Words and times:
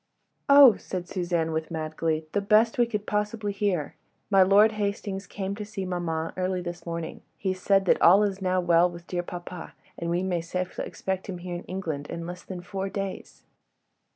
"Oh!" 0.49 0.77
said 0.77 1.07
Suzanne, 1.07 1.51
with 1.51 1.69
mad 1.69 1.95
glee, 1.95 2.25
"the 2.31 2.41
best 2.41 2.79
we 2.79 2.87
could 2.87 3.05
possibly 3.05 3.51
hear. 3.51 3.93
My 4.31 4.41
Lord 4.41 4.71
Hastings 4.71 5.27
came 5.27 5.53
to 5.53 5.63
see 5.63 5.85
maman 5.85 6.33
early 6.35 6.59
this 6.59 6.87
morning. 6.87 7.21
He 7.37 7.53
said 7.53 7.85
that 7.85 8.01
all 8.01 8.23
is 8.23 8.41
now 8.41 8.59
well 8.61 8.89
with 8.89 9.05
dear 9.05 9.21
papa, 9.21 9.75
and 9.99 10.09
we 10.09 10.23
may 10.23 10.41
safely 10.41 10.85
expect 10.87 11.29
him 11.29 11.37
here 11.37 11.53
in 11.53 11.65
England 11.65 12.07
in 12.07 12.25
less 12.25 12.41
than 12.41 12.61
four 12.63 12.89
days." 12.89 13.43